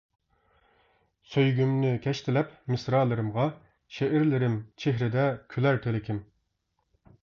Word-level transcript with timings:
سۆيگۈمنى 1.33 1.91
كەشتىلەپ 2.07 2.57
مىسرالىرىمغا، 2.73 3.47
شېئىرلىرىم 4.01 4.61
چېھرىدە 4.85 5.31
كۈلەر 5.57 5.83
تىلىكىم. 5.87 6.29